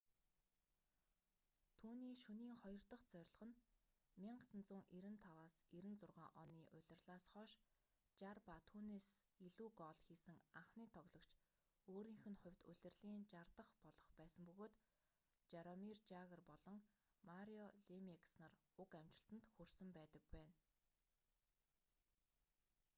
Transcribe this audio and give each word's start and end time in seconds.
түүний 1.81 2.15
шөнийн 2.21 2.55
хоёр 2.61 2.83
дах 2.91 3.03
зорилго 3.11 3.45
нь 3.49 3.57
1995-96 4.23 6.35
оны 6.43 6.61
улирлаас 6.77 7.25
хойш 7.33 7.51
60 8.19 8.47
ба 8.49 8.55
түүнээс 8.69 9.07
илүү 9.47 9.69
гоол 9.81 9.99
хийсэн 10.07 10.37
анхны 10.59 10.85
тоглогч 10.95 11.27
өөрийнх 11.93 12.23
нь 12.29 12.39
хувьд 12.41 12.59
улирлын 12.71 13.23
60 13.33 13.57
дах 13.57 13.69
болох 13.85 14.09
байсан 14.19 14.43
бөгөөд 14.49 14.73
жаромир 15.51 15.97
жагр 16.11 16.41
болон 16.49 16.77
марио 17.29 17.65
лемиекс 17.89 18.31
нар 18.41 18.53
уг 18.83 18.91
амжилтанд 19.01 19.43
хүрсэн 19.55 19.89
байдаг 19.97 20.23
байна 20.35 20.55